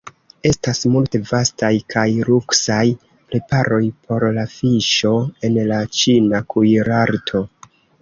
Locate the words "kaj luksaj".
1.95-2.81